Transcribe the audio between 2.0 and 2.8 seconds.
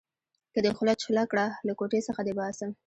څخه دې باسم.